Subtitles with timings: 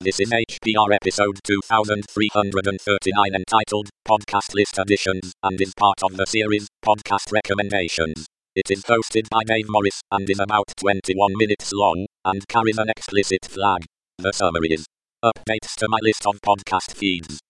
[0.00, 6.68] This is HPR episode 2339 entitled Podcast List Additions and is part of the series
[6.84, 8.28] Podcast Recommendations.
[8.54, 12.90] It is hosted by Dave Morris and is about 21 minutes long and carries an
[12.90, 13.86] explicit flag.
[14.18, 14.86] The summary is
[15.24, 17.40] updates to my list of podcast feeds.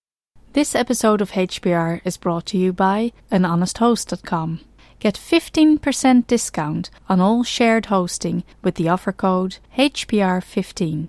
[0.55, 4.61] This episode of HPR is brought to you by anhonesthost.com.
[5.01, 11.09] Get 15% discount on all shared hosting with the offer code HPR15.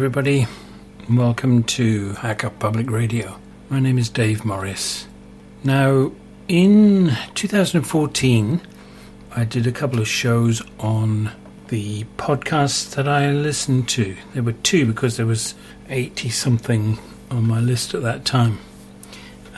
[0.00, 0.46] everybody.
[1.10, 3.38] Welcome to Hacker Public Radio.
[3.68, 5.06] My name is Dave Morris.
[5.62, 6.12] Now,
[6.48, 8.62] in 2014,
[9.36, 11.32] I did a couple of shows on
[11.68, 14.16] the podcasts that I listened to.
[14.32, 15.54] There were two because there was
[15.90, 16.98] 80 something
[17.30, 18.58] on my list at that time.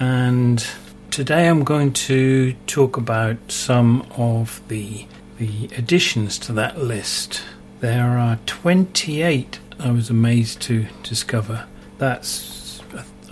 [0.01, 0.67] And
[1.13, 5.07] today I'm going to talk about some of the
[5.39, 7.45] the additions to that list.
[7.79, 11.67] There are 28 I was amazed to discover.
[11.99, 12.81] That's,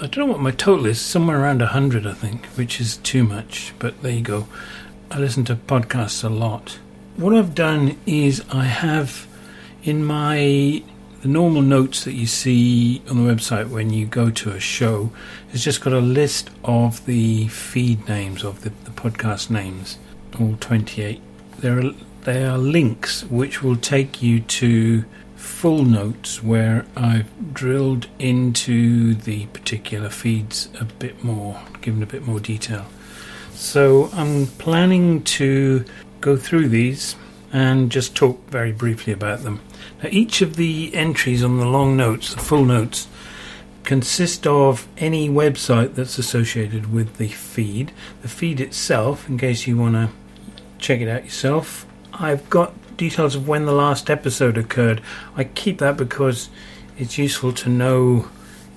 [0.01, 3.23] I don't know what my total is, somewhere around 100, I think, which is too
[3.23, 4.49] much, but there you go.
[5.13, 6.81] I listen to podcasts a lot.
[7.17, 9.29] What I've done is I have
[9.85, 10.83] in my
[11.23, 15.13] the normal notes that you see on the website when you go to a show
[15.53, 19.99] it's just got a list of the feed names of the, the podcast names
[20.39, 21.21] all 28
[21.59, 25.05] there are there are links which will take you to
[25.41, 32.27] full notes where I've drilled into the particular feeds a bit more, given a bit
[32.27, 32.87] more detail.
[33.55, 35.85] So I'm planning to
[36.21, 37.17] go through these
[37.53, 39.61] and just talk very briefly about them.
[40.03, 43.09] Now, each of the entries on the long notes, the full notes,
[43.83, 47.93] consist of any website that's associated with the feed.
[48.23, 50.11] The feed itself, in case you want to
[50.79, 55.01] check it out yourself, I've got details of when the last episode occurred.
[55.35, 56.51] I keep that because
[56.99, 58.29] it's useful to know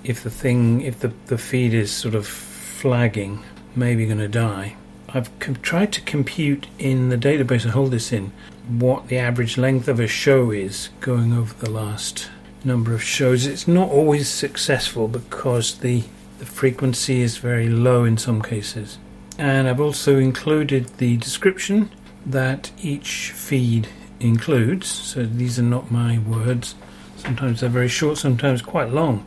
[0.05, 3.43] if the thing, if the, the feed is sort of flagging,
[3.75, 4.77] maybe going to die.
[5.09, 8.31] I've com- tried to compute in the database I hold this in
[8.69, 12.29] what the average length of a show is going over the last
[12.63, 13.45] number of shows.
[13.45, 16.05] It's not always successful because the,
[16.39, 18.99] the frequency is very low in some cases.
[19.37, 21.91] And I've also included the description
[22.25, 23.89] that each feed
[24.23, 24.87] includes.
[24.87, 26.75] So these are not my words.
[27.17, 29.25] Sometimes they're very short, sometimes quite long.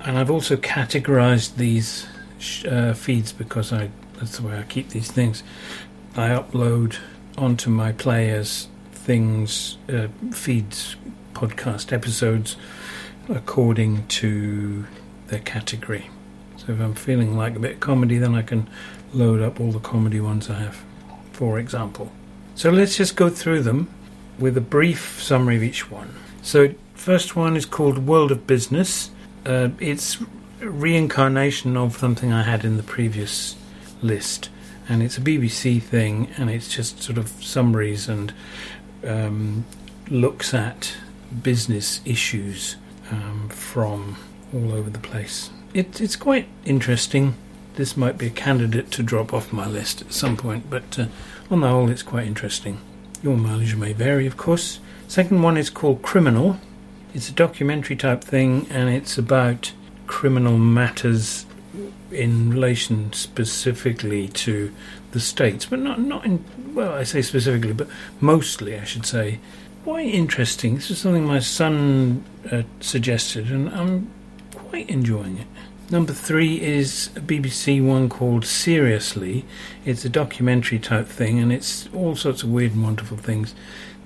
[0.00, 2.06] And I've also categorized these
[2.66, 5.42] uh, feeds because I that's the way I keep these things.
[6.14, 6.98] I upload
[7.38, 10.96] onto my players things, uh, feeds,
[11.32, 12.56] podcast episodes
[13.28, 14.84] according to
[15.28, 16.10] their category.
[16.56, 18.68] So if I'm feeling like a bit of comedy, then I can
[19.14, 20.84] load up all the comedy ones I have,
[21.32, 22.12] for example.
[22.60, 23.88] So let's just go through them
[24.38, 26.14] with a brief summary of each one.
[26.42, 29.10] So, first one is called World of Business.
[29.46, 30.18] Uh, it's
[30.60, 33.56] reincarnation of something I had in the previous
[34.02, 34.50] list,
[34.90, 38.30] and it's a BBC thing, and it's just sort of summaries and
[39.06, 39.64] um,
[40.10, 40.92] looks at
[41.42, 42.76] business issues
[43.10, 44.18] um, from
[44.52, 45.48] all over the place.
[45.72, 47.36] It, it's quite interesting.
[47.76, 51.06] This might be a candidate to drop off my list at some point, but uh,
[51.50, 52.80] on the whole, it's quite interesting.
[53.22, 54.80] Your mileage may vary, of course.
[55.08, 56.58] Second one is called Criminal.
[57.12, 59.72] It's a documentary type thing, and it's about
[60.06, 61.46] criminal matters
[62.10, 64.72] in relation specifically to
[65.12, 66.44] the states, but not not in
[66.74, 67.88] well, I say specifically, but
[68.20, 69.40] mostly, I should say.
[69.84, 70.74] Quite interesting.
[70.74, 74.10] This is something my son uh, suggested, and I'm
[74.54, 75.46] quite enjoying it.
[75.90, 79.44] Number three is a BBC one called Seriously.
[79.84, 83.56] It's a documentary type thing, and it's all sorts of weird and wonderful things.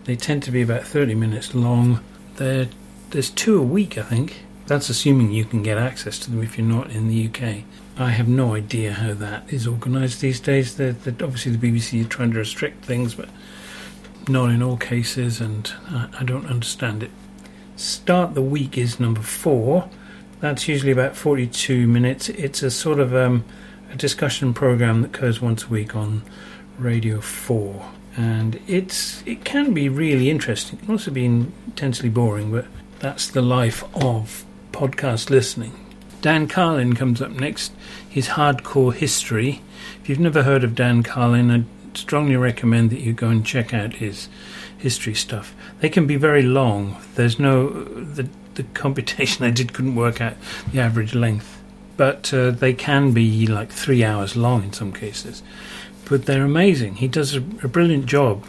[0.04, 2.02] They tend to be about 30 minutes long.
[2.36, 2.68] They're,
[3.10, 4.44] there's two a week, I think.
[4.66, 7.64] That's assuming you can get access to them if you're not in the UK.
[7.98, 10.78] I have no idea how that is organised these days.
[10.78, 13.28] They're, they're, obviously, the BBC are trying to restrict things, but
[14.26, 17.10] not in all cases, and I, I don't understand it.
[17.76, 19.90] Start the Week is number four.
[20.44, 22.28] That's usually about 42 minutes.
[22.28, 23.46] It's a sort of um,
[23.90, 26.20] a discussion program that goes once a week on
[26.78, 27.82] Radio 4.
[28.18, 30.78] And it's it can be really interesting.
[30.78, 32.66] It can also be intensely boring, but
[32.98, 35.72] that's the life of podcast listening.
[36.20, 37.72] Dan Carlin comes up next.
[38.06, 39.62] His hardcore history.
[40.02, 41.64] If you've never heard of Dan Carlin, I
[41.96, 44.28] strongly recommend that you go and check out his
[44.76, 45.54] history stuff.
[45.80, 46.98] They can be very long.
[47.14, 50.34] There's no the the computation I did couldn't work out
[50.72, 51.60] the average length,
[51.96, 55.42] but uh, they can be like three hours long in some cases.
[56.08, 56.96] But they're amazing.
[56.96, 58.44] He does a, a brilliant job.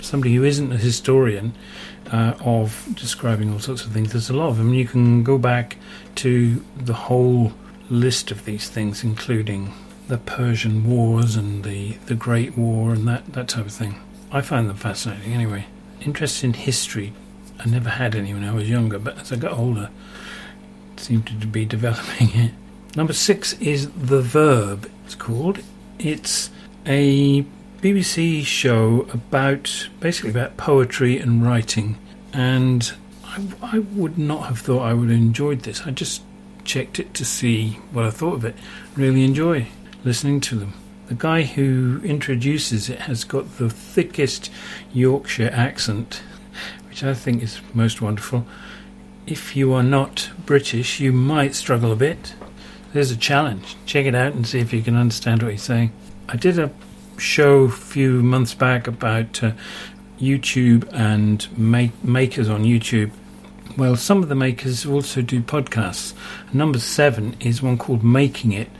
[0.00, 1.54] Somebody who isn't a historian
[2.12, 4.12] uh, of describing all sorts of things.
[4.12, 4.74] There's a lot of them.
[4.74, 5.76] You can go back
[6.16, 7.52] to the whole
[7.90, 9.72] list of these things, including
[10.08, 14.00] the Persian Wars and the, the Great War and that, that type of thing.
[14.30, 15.66] I find them fascinating anyway.
[16.00, 17.12] Interest in history,
[17.58, 19.90] I never had any when I was younger, but as I got older,
[20.94, 22.52] it seemed to be developing it.
[22.96, 25.60] Number six is The Verb, it's called.
[25.98, 26.50] It's
[26.86, 27.44] a
[27.80, 31.98] BBC show about basically about poetry and writing,
[32.32, 32.92] and
[33.24, 35.86] I, I would not have thought I would have enjoyed this.
[35.86, 36.22] I just
[36.64, 38.56] checked it to see what I thought of it.
[38.96, 39.66] Really enjoy
[40.04, 40.74] listening to them.
[41.08, 44.50] The guy who introduces it has got the thickest
[44.92, 46.22] Yorkshire accent,
[46.98, 48.44] which I think is most wonderful.
[49.24, 52.34] If you are not British, you might struggle a bit.
[52.92, 53.76] There's a challenge.
[53.86, 55.92] Check it out and see if you can understand what he's saying.
[56.28, 56.72] I did a
[57.16, 59.52] show a few months back about uh,
[60.18, 63.12] YouTube and make- makers on YouTube
[63.76, 66.12] well, some of the makers also do podcasts.
[66.52, 68.70] Number seven is one called Making It,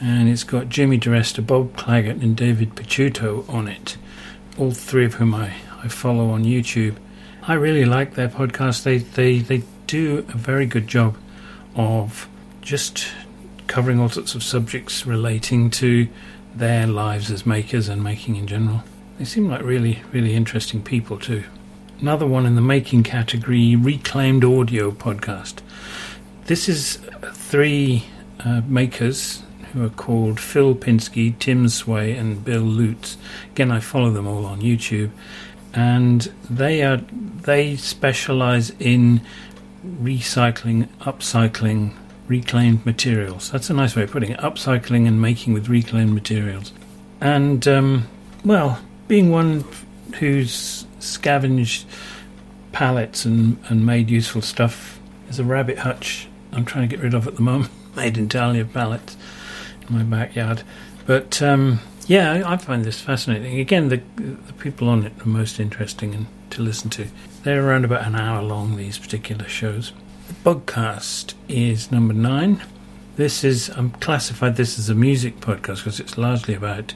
[0.00, 3.98] and it's got Jimmy DiResta, Bob Clagett, and David Picciuto on it.
[4.56, 5.52] All three of whom I,
[5.82, 6.96] I follow on YouTube.
[7.48, 8.82] I really like their podcast.
[8.82, 11.16] They, they, they do a very good job
[11.76, 12.28] of
[12.60, 13.06] just
[13.68, 16.08] covering all sorts of subjects relating to
[16.56, 18.82] their lives as makers and making in general.
[19.18, 21.44] They seem like really, really interesting people too.
[22.00, 25.60] Another one in the making category, Reclaimed Audio Podcast.
[26.46, 26.98] This is
[27.32, 28.06] three
[28.40, 33.16] uh, makers who are called Phil Pinsky, Tim Sway, and Bill Lutz.
[33.52, 35.10] Again, I follow them all on YouTube,
[35.76, 39.20] and they are they specialize in
[39.84, 41.94] recycling, upcycling
[42.26, 43.52] reclaimed materials.
[43.52, 44.40] That's a nice way of putting it.
[44.40, 46.72] Upcycling and making with reclaimed materials.
[47.20, 48.08] And um,
[48.44, 49.64] well, being one
[50.18, 51.86] who's scavenged
[52.72, 54.98] pallets and, and made useful stuff.
[55.24, 58.60] There's a rabbit hutch I'm trying to get rid of at the moment, made entirely
[58.60, 59.16] of pallets
[59.88, 60.62] in my backyard.
[61.06, 63.58] But um, yeah, I find this fascinating.
[63.60, 67.08] Again, the, the people on it are most interesting and to listen to.
[67.42, 69.92] They're around about an hour long, these particular shows.
[70.28, 72.62] The Bugcast is number nine.
[73.16, 76.94] This is, I'm classified this as a music podcast because it's largely about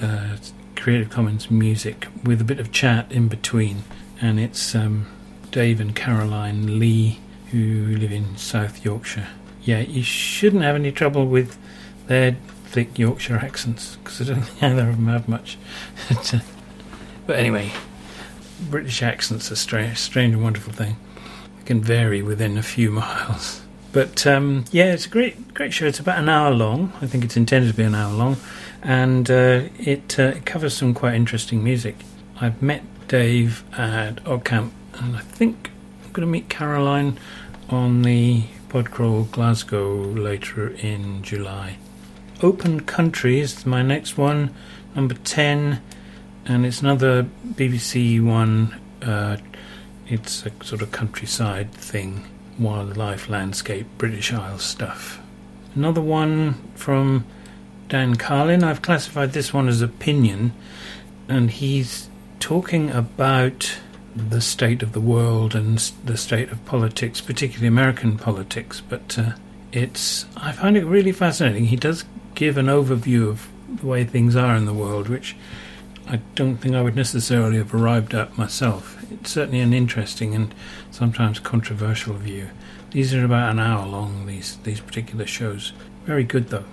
[0.00, 0.36] uh,
[0.76, 3.82] Creative Commons music with a bit of chat in between.
[4.20, 5.06] And it's um,
[5.50, 7.20] Dave and Caroline Lee
[7.50, 9.28] who live in South Yorkshire.
[9.62, 11.58] Yeah, you shouldn't have any trouble with
[12.06, 12.36] their
[12.66, 15.58] thick Yorkshire accents because I don't think either of them have much.
[17.26, 17.70] but anyway,
[18.68, 20.96] British accents are strange, strange and wonderful thing.
[21.58, 23.62] They can vary within a few miles.
[23.92, 25.86] But um, yeah, it's a great, great show.
[25.86, 26.92] It's about an hour long.
[27.00, 28.36] I think it's intended to be an hour long
[28.86, 31.96] and uh, it, uh, it, covers some quite interesting music.
[32.40, 35.70] I've met Dave at OggCamp, and I think
[36.04, 37.18] I'm going to meet Caroline
[37.68, 41.78] on the Podcrawl Glasgow later in July.
[42.42, 44.54] Open Country is my next one,
[44.94, 45.80] number 10,
[46.44, 48.78] and it's another BBC one.
[49.00, 49.38] Uh,
[50.06, 52.26] it's a sort of countryside thing,
[52.58, 55.18] wildlife, landscape, British Isles stuff.
[55.74, 57.24] Another one from
[57.88, 58.62] Dan Carlin.
[58.62, 60.52] I've classified this one as opinion,
[61.28, 63.78] and he's talking about
[64.14, 68.82] the state of the world and the state of politics, particularly American politics.
[68.86, 69.32] But uh,
[69.72, 71.66] it's I find it really fascinating.
[71.66, 72.04] He does
[72.36, 73.48] give an overview of
[73.80, 75.34] the way things are in the world, which
[76.06, 78.96] I don't think I would necessarily have arrived at myself.
[79.10, 80.54] It's certainly an interesting and
[80.92, 82.50] sometimes controversial view.
[82.92, 84.26] These are about an hour long.
[84.26, 85.72] These these particular shows.
[86.04, 86.64] Very good though.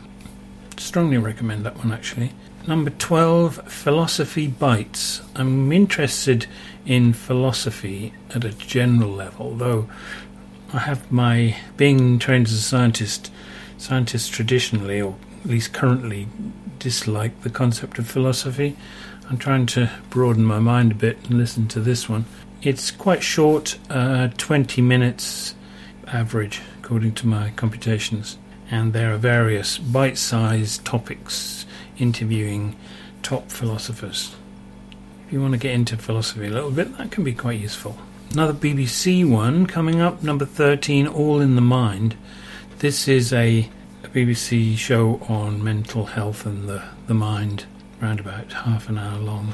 [0.78, 2.34] Strongly recommend that one actually.
[2.68, 5.22] Number 12, Philosophy Bites.
[5.36, 6.46] I'm interested
[6.86, 9.90] in philosophy at a general level, though
[10.72, 13.32] I have my being trained as a scientist.
[13.78, 16.28] Scientists traditionally, or at least currently,
[16.80, 18.76] dislike the concept of philosophy.
[19.30, 22.26] I'm trying to broaden my mind a bit and listen to this one.
[22.62, 25.56] It's quite short, uh, 20 minutes
[26.08, 28.38] average, according to my computations.
[28.72, 31.66] And there are various bite sized topics
[31.98, 32.76] interviewing
[33.22, 34.36] top philosophers.
[35.28, 37.98] If you want to get into philosophy a little bit, that can be quite useful.
[38.32, 42.16] Another BBC one coming up, number 13, All in the Mind.
[42.80, 43.70] This is a, a
[44.14, 47.66] BBC show on mental health and the, the mind,
[48.02, 49.54] around about half an hour long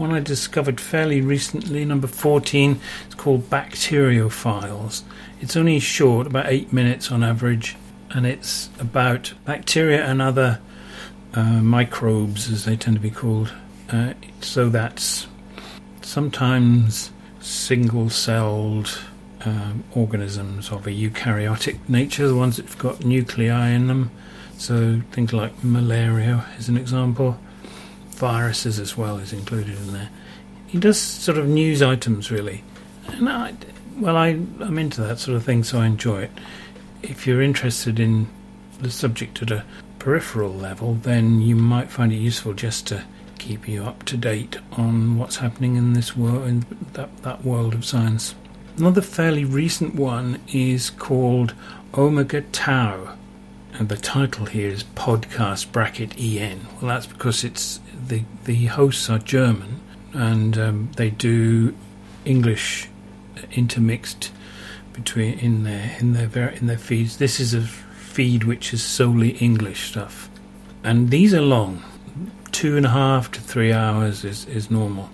[0.00, 2.80] one I discovered fairly recently, number 14.
[3.04, 5.02] It's called BacterioFiles.
[5.42, 7.76] It's only short, about eight minutes on average,
[8.08, 10.58] and it's about bacteria and other
[11.34, 13.52] uh, microbes, as they tend to be called.
[13.90, 15.26] Uh, so that's
[16.00, 19.02] sometimes single celled
[19.44, 24.10] um, organisms of a eukaryotic nature, the ones that've got nuclei in them.
[24.58, 27.38] So things like malaria is an example
[28.20, 30.10] viruses as well is included in there.
[30.66, 32.62] He does sort of news items really,
[33.08, 33.54] and I,
[33.98, 36.30] well, I I'm into that sort of thing, so I enjoy it.
[37.02, 38.28] If you're interested in
[38.80, 39.64] the subject at a
[39.98, 43.04] peripheral level, then you might find it useful just to
[43.38, 47.72] keep you up to date on what's happening in this world, in that that world
[47.74, 48.34] of science.
[48.76, 51.54] Another fairly recent one is called
[51.96, 53.16] Omega Tau,
[53.74, 56.66] and the title here is Podcast Bracket EN.
[56.80, 59.80] Well, that's because it's the the hosts are German
[60.12, 61.74] and um, they do
[62.24, 62.88] English
[63.52, 64.32] intermixed
[64.92, 67.18] between in their in their in their feeds.
[67.18, 70.28] This is a feed which is solely English stuff,
[70.82, 71.82] and these are long.
[72.52, 75.08] Two and a half to three hours is, is normal.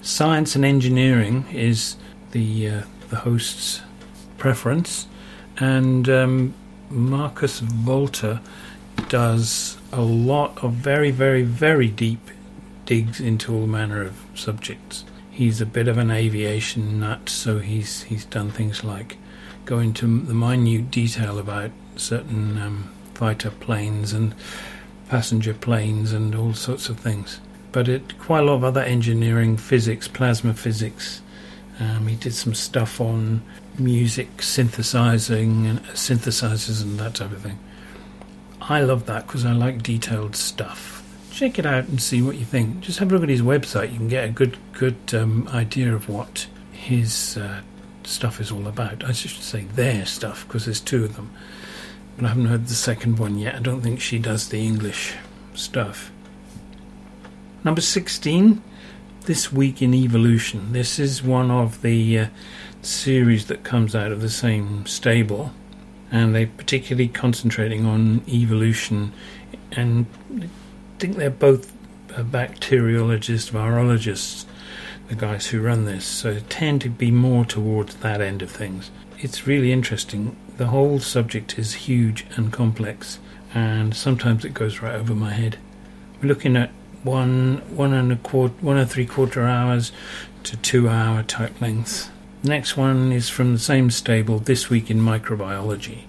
[0.00, 1.96] Science and engineering is
[2.32, 3.82] the uh, the host's
[4.38, 5.06] preference,
[5.58, 6.54] and um,
[6.90, 8.40] Markus Völter
[9.08, 12.30] does a lot of very, very, very deep
[12.84, 15.04] digs into all manner of subjects.
[15.30, 19.18] He's a bit of an aviation nut, so he's he's done things like
[19.64, 24.34] go into the minute detail about certain um, fighter planes and
[25.08, 27.40] passenger planes and all sorts of things.
[27.72, 31.20] But it quite a lot of other engineering, physics, plasma physics.
[31.78, 33.42] Um, he did some stuff on
[33.78, 37.58] music synthesizing and synthesizers and that type of thing.
[38.60, 41.04] I love that because I like detailed stuff.
[41.30, 42.80] Check it out and see what you think.
[42.80, 43.92] Just have a look at his website.
[43.92, 47.60] You can get a good good um, idea of what his uh,
[48.04, 49.04] stuff is all about.
[49.04, 51.30] I should say their stuff because there's two of them.
[52.16, 53.56] But I haven't heard the second one yet.
[53.56, 55.14] I don't think she does the English
[55.54, 56.10] stuff.
[57.62, 58.62] Number 16,
[59.26, 60.72] This Week in Evolution.
[60.72, 62.26] This is one of the uh,
[62.80, 65.52] series that comes out of the same stable
[66.12, 69.12] and they're particularly concentrating on evolution.
[69.72, 70.06] And
[70.40, 70.48] I
[71.00, 71.72] think they're both
[72.06, 74.44] bacteriologists, virologists,
[75.08, 78.92] the guys who run this, so tend to be more towards that end of things.
[79.18, 80.36] It's really interesting.
[80.56, 83.18] The whole subject is huge and complex,
[83.52, 85.58] and sometimes it goes right over my head.
[86.22, 86.70] We're looking at
[87.06, 89.92] one, one and a quarter, one and three quarter hours
[90.42, 92.10] to two hour type lengths
[92.46, 96.02] Next one is from the same stable, This Week in Microbiology.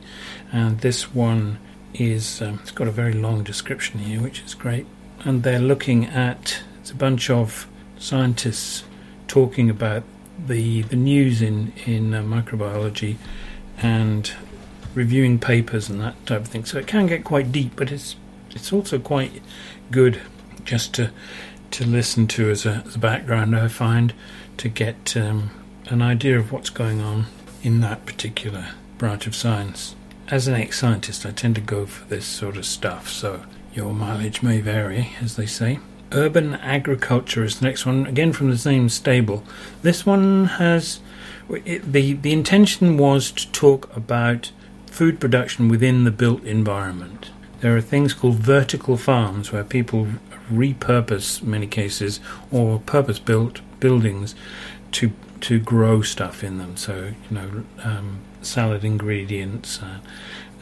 [0.52, 1.58] And this one
[1.96, 4.86] is, um, it's got a very long description here, which is great.
[5.26, 8.84] And they're looking at, it's a bunch of scientists
[9.28, 10.04] talking about
[10.46, 13.16] the, the news in, in uh, microbiology
[13.82, 14.32] and
[14.94, 16.66] reviewing papers and that type of thing.
[16.66, 18.16] So it can get quite deep, but it's
[18.52, 19.42] it's also quite
[19.92, 20.22] good
[20.68, 21.10] just to
[21.72, 23.56] to listen to as a, as a background.
[23.56, 24.14] I find
[24.58, 25.50] to get um,
[25.88, 27.26] an idea of what's going on
[27.64, 29.96] in that particular branch of science.
[30.30, 33.44] As an ex scientist, I tend to go for this sort of stuff, so
[33.74, 35.80] your mileage may vary, as they say.
[36.12, 39.44] Urban agriculture is the next one, again from the same stable.
[39.82, 41.00] This one has.
[41.50, 44.52] It, the, the intention was to talk about
[44.88, 47.30] food production within the built environment.
[47.62, 50.08] There are things called vertical farms where people
[50.52, 52.20] repurpose, many cases,
[52.52, 54.36] or purpose built buildings
[54.94, 55.12] to
[55.42, 56.78] to grow stuff in them.
[56.78, 60.00] So you know, um, salad ingredients, uh,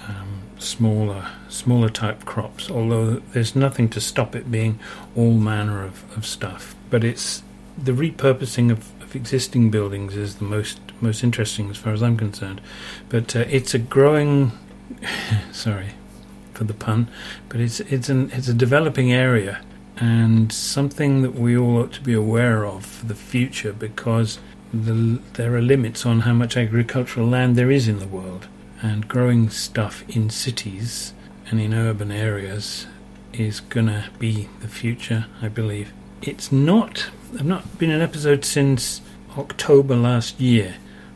[0.07, 2.69] um, smaller smaller type crops.
[2.69, 4.79] Although there's nothing to stop it being
[5.15, 7.43] all manner of, of stuff, but it's
[7.77, 12.17] the repurposing of, of existing buildings is the most most interesting as far as I'm
[12.17, 12.61] concerned.
[13.09, 14.51] But uh, it's a growing.
[15.51, 15.95] sorry
[16.53, 17.09] for the pun,
[17.49, 19.61] but it's it's an it's a developing area
[19.97, 24.39] and something that we all ought to be aware of for the future because
[24.73, 28.47] the, there are limits on how much agricultural land there is in the world,
[28.81, 31.13] and growing stuff in cities
[31.49, 32.87] and in urban areas
[33.33, 35.93] is gonna be the future, I believe.
[36.21, 37.07] It's not.
[37.33, 39.01] I've not been an episode since
[39.37, 40.75] October last year.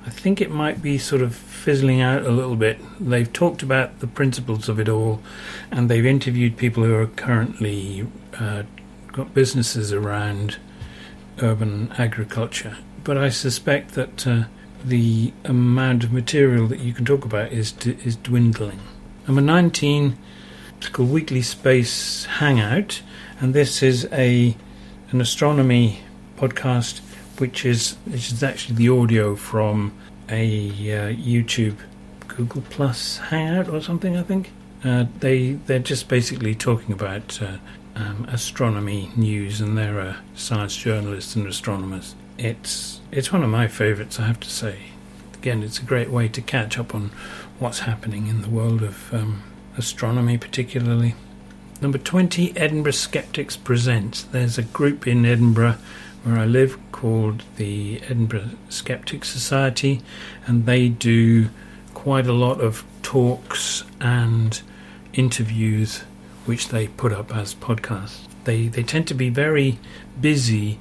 [0.09, 2.79] I think it might be sort of fizzling out a little bit.
[2.99, 5.21] They've talked about the principles of it all,
[5.69, 8.07] and they've interviewed people who are currently
[8.39, 8.63] uh,
[9.11, 10.57] got businesses around
[11.43, 12.77] urban agriculture.
[13.03, 14.45] But I suspect that uh,
[14.83, 18.79] the amount of material that you can talk about is d- is dwindling.
[19.27, 20.17] Number 19,
[20.79, 23.03] it's called Weekly Space Hangout,
[23.39, 24.57] and this is a
[25.11, 25.99] an astronomy
[26.35, 26.99] podcast,
[27.39, 29.93] which is which is actually the audio from
[30.29, 31.77] a uh, YouTube
[32.27, 34.15] Google Plus Hangout or something.
[34.15, 34.51] I think
[34.83, 37.57] uh, they they're just basically talking about uh,
[37.95, 42.15] um, astronomy news, and they're uh, science journalists and astronomers.
[42.37, 44.77] It's it's one of my favourites, I have to say.
[45.33, 47.11] Again, it's a great way to catch up on
[47.59, 49.41] what's happening in the world of um,
[49.77, 51.15] astronomy, particularly.
[51.81, 54.23] Number 20, Edinburgh Skeptics Presents.
[54.23, 55.77] There's a group in Edinburgh
[56.23, 60.01] where I live called the Edinburgh Skeptics Society,
[60.45, 61.49] and they do
[61.93, 64.61] quite a lot of talks and
[65.13, 66.03] interviews
[66.45, 68.27] which they put up as podcasts.
[68.43, 69.79] They, they tend to be very
[70.19, 70.79] busy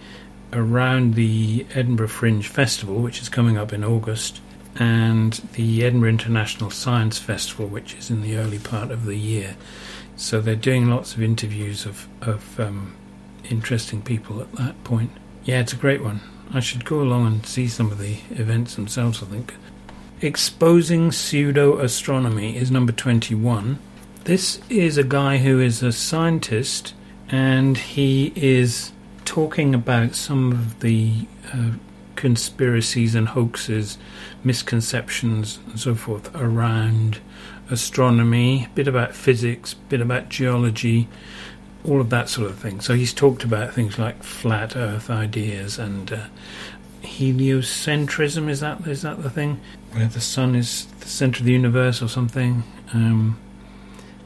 [0.52, 4.40] around the Edinburgh Fringe Festival, which is coming up in August,
[4.76, 9.56] and the Edinburgh International Science Festival, which is in the early part of the year.
[10.16, 12.96] So they're doing lots of interviews of, of um,
[13.50, 15.10] interesting people at that point.
[15.48, 16.20] Yeah, it's a great one.
[16.52, 19.54] I should go along and see some of the events themselves, I think.
[20.20, 23.78] Exposing Pseudo Astronomy is number 21.
[24.24, 26.92] This is a guy who is a scientist
[27.30, 28.92] and he is
[29.24, 31.70] talking about some of the uh,
[32.14, 33.96] conspiracies and hoaxes,
[34.44, 37.20] misconceptions, and so forth around
[37.70, 41.08] astronomy, a bit about physics, a bit about geology,
[41.84, 42.80] all of that sort of thing.
[42.80, 46.26] So he's talked about things like flat Earth ideas and uh,
[47.02, 48.48] heliocentrism.
[48.48, 49.60] Is that is that the thing
[49.92, 52.64] where the sun is the center of the universe or something?
[52.92, 53.38] Um,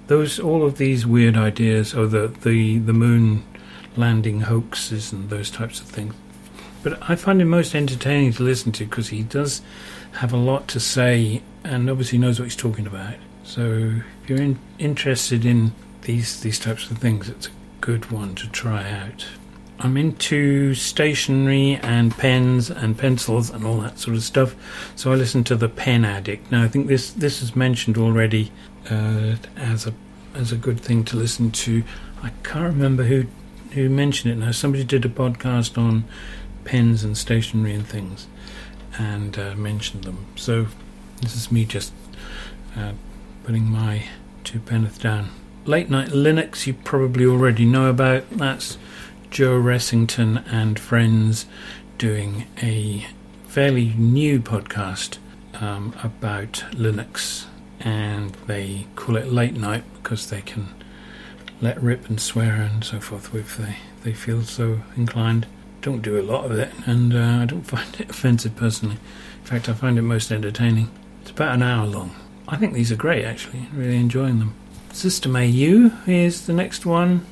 [0.06, 3.44] those all of these weird ideas, or the the the moon
[3.96, 6.14] landing hoaxes and those types of things.
[6.82, 9.62] But I find him most entertaining to listen to because he does
[10.14, 13.14] have a lot to say and obviously knows what he's talking about.
[13.44, 18.34] So if you're in, interested in these these types of things, it's a good one
[18.36, 19.26] to try out.
[19.78, 24.54] I'm into stationery and pens and pencils and all that sort of stuff,
[24.94, 26.50] so I listen to the Pen Addict.
[26.52, 28.52] Now I think this this is mentioned already
[28.90, 29.94] uh, as a
[30.34, 31.82] as a good thing to listen to.
[32.22, 33.24] I can't remember who
[33.72, 34.52] who mentioned it now.
[34.52, 36.04] Somebody did a podcast on
[36.64, 38.28] pens and stationery and things,
[38.98, 40.26] and uh, mentioned them.
[40.36, 40.66] So
[41.20, 41.92] this is me just
[42.76, 42.92] uh,
[43.44, 44.04] putting my
[44.44, 45.30] two penneth down.
[45.64, 48.28] Late Night Linux, you probably already know about.
[48.30, 48.78] That's
[49.30, 51.46] Joe Ressington and friends
[51.98, 53.06] doing a
[53.44, 55.18] fairly new podcast
[55.54, 57.46] um, about Linux,
[57.78, 60.66] and they call it Late Night because they can
[61.60, 65.46] let rip and swear and so forth if they, they feel so inclined.
[65.80, 68.96] Don't do a lot of it, and uh, I don't find it offensive personally.
[69.38, 70.90] In fact, I find it most entertaining.
[71.20, 72.16] It's about an hour long.
[72.48, 73.68] I think these are great, actually.
[73.72, 74.56] Really enjoying them.
[74.92, 77.24] System AU is the next one.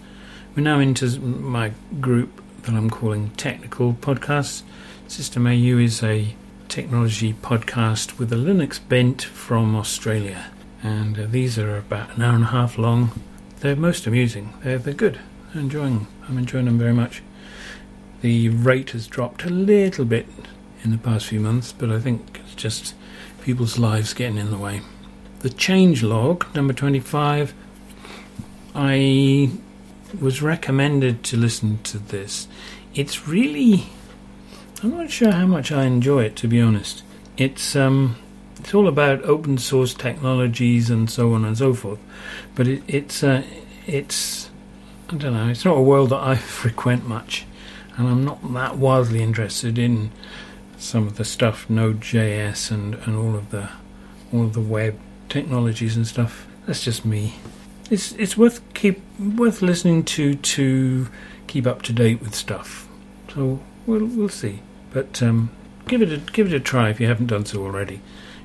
[0.56, 4.62] We're now into my group that I'm calling Technical Podcasts.
[5.08, 6.34] System AU is a
[6.68, 10.50] technology podcast with a Linux bent from Australia.
[10.82, 13.20] And uh, these are about an hour and a half long.
[13.60, 14.54] They're most amusing.
[14.64, 15.20] They're, they're good.
[15.54, 16.06] I'm enjoying them.
[16.28, 17.22] I'm enjoying them very much.
[18.22, 20.26] The rate has dropped a little bit
[20.82, 22.94] in the past few months, but I think it's just
[23.42, 24.80] people's lives getting in the way.
[25.40, 27.54] The change log, number 25,
[28.74, 29.50] I
[30.20, 32.46] was recommended to listen to this.
[32.94, 33.86] It's really.
[34.82, 37.02] I'm not sure how much I enjoy it, to be honest.
[37.38, 38.16] It's um,
[38.58, 42.00] it's all about open source technologies and so on and so forth.
[42.54, 43.42] But it, it's uh,
[43.86, 44.50] it's
[45.08, 45.48] I don't know.
[45.48, 47.46] It's not a world that I frequent much,
[47.96, 50.10] and I'm not that wildly interested in
[50.76, 53.70] some of the stuff Node.js and, and all of the
[54.34, 54.98] all of the web
[55.30, 56.46] technologies and stuff.
[56.66, 57.36] That's just me.
[57.90, 61.08] It's it's worth keep worth listening to to
[61.46, 62.88] keep up to date with stuff.
[63.34, 64.60] So we'll we'll see.
[64.92, 65.50] But um,
[65.88, 68.00] give it a give it a try if you haven't done so already.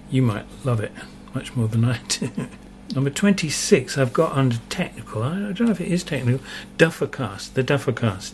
[0.10, 0.92] You might love it
[1.34, 2.30] much more than I do.
[2.94, 5.24] Number 26, I've got under technical.
[5.24, 6.46] I don't know if it is technical.
[6.78, 8.34] Duffercast, the Duffercast.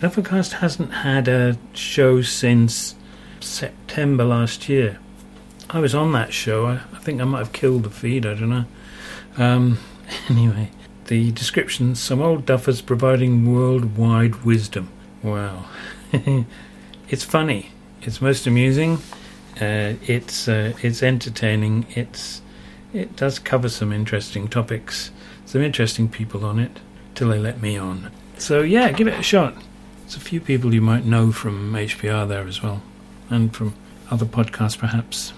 [0.00, 2.94] Duffercast hasn't had a show since
[3.40, 4.98] September last year.
[5.68, 6.66] I was on that show.
[6.66, 8.24] I, I think I might have killed the feed.
[8.24, 8.64] I don't know.
[9.36, 9.78] Um,
[10.28, 10.70] anyway,
[11.06, 14.90] the description: some old duffers providing worldwide wisdom.
[15.22, 15.66] Wow,
[17.08, 17.70] it's funny.
[18.02, 18.98] it's most amusing.
[19.60, 21.86] Uh, it's uh, it's entertaining.
[21.90, 22.42] It's
[22.92, 25.10] it does cover some interesting topics,
[25.44, 26.78] some interesting people on it.
[27.14, 28.12] Till they let me on.
[28.38, 29.54] So yeah, give it a shot.
[30.02, 32.82] There's a few people you might know from HPR there as well,
[33.30, 33.74] and from
[34.10, 35.32] other podcasts perhaps.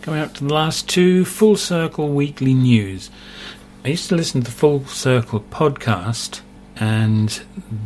[0.00, 3.10] Coming up to the last two Full Circle Weekly News.
[3.84, 6.40] I used to listen to the Full Circle podcast,
[6.76, 7.40] and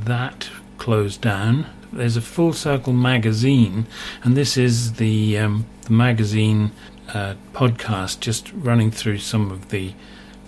[0.04, 1.66] that closed down.
[1.90, 3.86] There's a Full Circle magazine,
[4.22, 6.72] and this is the um, the magazine
[7.14, 9.94] uh, podcast, just running through some of the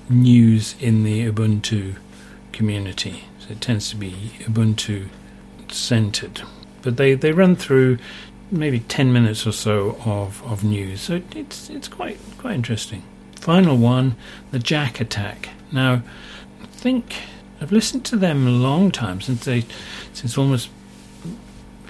[0.09, 1.97] news in the Ubuntu
[2.53, 3.25] community.
[3.41, 5.09] So it tends to be Ubuntu
[5.71, 6.43] centered,
[6.83, 7.99] but they they run through
[8.51, 11.01] maybe 10 minutes or so of, of news.
[11.01, 13.03] So it's it's quite quite interesting.
[13.37, 14.17] Final one,
[14.53, 15.51] the JaK Attack.
[15.71, 16.03] Now,
[16.63, 17.17] I think
[17.61, 19.65] I've listened to them a long time since they
[20.13, 20.71] since almost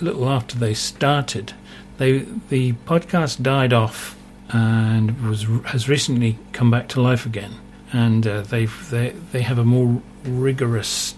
[0.01, 1.53] a little after they started.
[1.99, 4.17] They the podcast died off
[4.51, 7.55] and was has recently come back to life again.
[7.93, 11.15] And uh, they they they have a more rigorous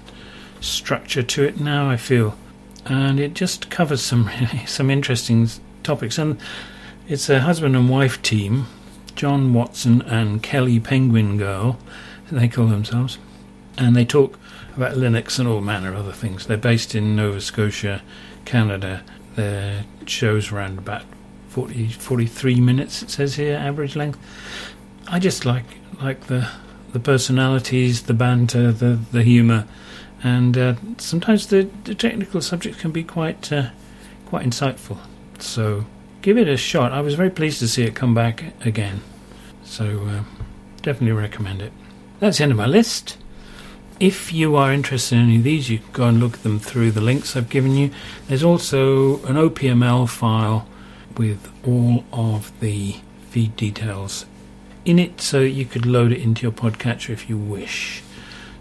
[0.60, 1.88] structure to it now.
[1.88, 2.36] I feel
[2.86, 4.30] and it just covers some
[4.66, 5.48] some interesting
[5.82, 6.18] topics.
[6.18, 6.38] And
[7.08, 8.66] it's a husband and wife team,
[9.14, 11.78] John Watson and Kelly Penguin Girl,
[12.30, 13.18] they call themselves,
[13.78, 14.38] and they talk
[14.76, 16.46] about Linux and all manner of other things.
[16.46, 18.02] They're based in Nova Scotia,
[18.44, 19.02] Canada.
[19.36, 21.02] Their show's around about
[21.48, 23.02] 40, 43 minutes.
[23.02, 24.18] It says here average length.
[25.08, 25.64] I just like
[26.00, 26.48] like the
[26.92, 29.66] the personalities, the banter, the the humour
[30.22, 33.70] and uh, sometimes the, the, technical subjects can be quite uh,
[34.26, 34.98] quite insightful.
[35.38, 35.86] So
[36.22, 36.92] give it a shot.
[36.92, 39.02] I was very pleased to see it come back again.
[39.64, 40.22] So uh,
[40.82, 41.72] definitely recommend it.
[42.20, 43.18] That's the end of my list.
[43.98, 46.58] If you are interested in any of these, you can go and look at them
[46.58, 47.90] through the links I've given you.
[48.28, 50.68] There's also an OPML file
[51.16, 52.96] with all of the
[53.30, 54.26] feed details
[54.84, 58.02] in it, so you could load it into your podcatcher if you wish.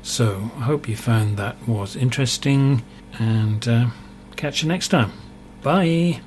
[0.06, 2.84] So I hope you found that was interesting
[3.18, 3.88] and uh,
[4.36, 5.12] catch you next time.
[5.64, 6.22] Bye.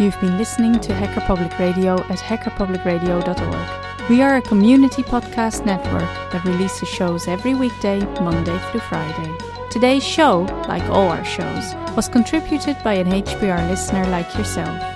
[0.00, 4.08] You've been listening to Hacker Public Radio at hackerpublicradio.org.
[4.08, 9.36] We are a community podcast network that releases shows every weekday, Monday through Friday.
[9.70, 14.95] Today's show, like all our shows, was contributed by an HPR listener like yourself.